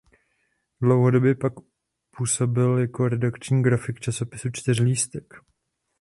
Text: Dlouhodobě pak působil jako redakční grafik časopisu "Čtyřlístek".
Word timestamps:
Dlouhodobě 0.81 1.35
pak 1.35 1.53
působil 2.17 2.77
jako 2.77 3.07
redakční 3.09 3.63
grafik 3.63 3.99
časopisu 3.99 4.49
"Čtyřlístek". 4.51 5.33